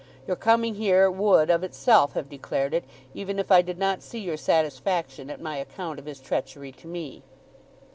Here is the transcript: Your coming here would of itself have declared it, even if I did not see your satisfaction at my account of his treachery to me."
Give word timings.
Your 0.25 0.35
coming 0.35 0.73
here 0.73 1.11
would 1.11 1.51
of 1.51 1.63
itself 1.63 2.13
have 2.13 2.27
declared 2.27 2.73
it, 2.73 2.85
even 3.13 3.37
if 3.37 3.51
I 3.51 3.61
did 3.61 3.77
not 3.77 4.01
see 4.01 4.17
your 4.17 4.35
satisfaction 4.35 5.29
at 5.29 5.39
my 5.39 5.57
account 5.57 5.99
of 5.99 6.05
his 6.07 6.19
treachery 6.19 6.71
to 6.71 6.87
me." 6.87 7.21